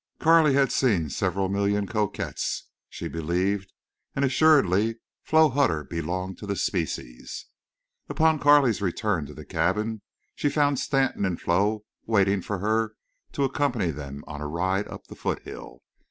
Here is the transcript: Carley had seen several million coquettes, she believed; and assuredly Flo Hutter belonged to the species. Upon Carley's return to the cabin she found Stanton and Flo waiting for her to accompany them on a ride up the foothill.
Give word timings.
Carley 0.17 0.55
had 0.55 0.71
seen 0.71 1.11
several 1.11 1.47
million 1.47 1.85
coquettes, 1.85 2.69
she 2.89 3.07
believed; 3.07 3.71
and 4.15 4.25
assuredly 4.25 4.95
Flo 5.21 5.47
Hutter 5.49 5.83
belonged 5.83 6.39
to 6.39 6.47
the 6.47 6.55
species. 6.55 7.45
Upon 8.09 8.39
Carley's 8.39 8.81
return 8.81 9.27
to 9.27 9.35
the 9.35 9.45
cabin 9.45 10.01
she 10.33 10.49
found 10.49 10.79
Stanton 10.79 11.23
and 11.23 11.39
Flo 11.39 11.83
waiting 12.07 12.41
for 12.41 12.57
her 12.57 12.95
to 13.33 13.43
accompany 13.43 13.91
them 13.91 14.23
on 14.25 14.41
a 14.41 14.47
ride 14.47 14.87
up 14.87 15.05
the 15.05 15.13
foothill. 15.13 15.83